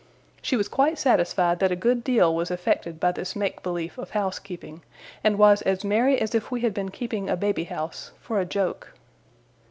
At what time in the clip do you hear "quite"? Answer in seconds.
0.67-0.97